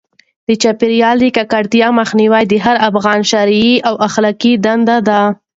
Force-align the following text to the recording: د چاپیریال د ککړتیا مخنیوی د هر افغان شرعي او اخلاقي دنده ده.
د 0.47 0.49
چاپیریال 0.61 1.17
د 1.21 1.25
ککړتیا 1.37 1.87
مخنیوی 1.99 2.43
د 2.47 2.53
هر 2.65 2.77
افغان 2.89 3.19
شرعي 3.31 3.73
او 3.87 3.95
اخلاقي 4.07 4.53
دنده 4.65 4.97
ده. 5.07 5.21